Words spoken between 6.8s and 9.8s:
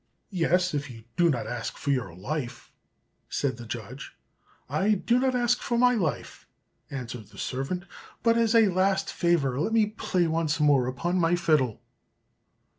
answered the servant, "but as a last favor let